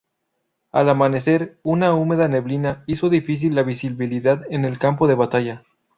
Al 0.71 0.89
amanecer, 0.89 1.59
una 1.61 1.93
húmeda 1.93 2.27
neblina 2.27 2.81
hizo 2.87 3.07
difícil 3.07 3.53
la 3.53 3.61
visibilidad 3.61 4.43
en 4.49 4.65
el 4.65 4.79
campo 4.79 5.07
de 5.07 5.13
batalla. 5.13 5.63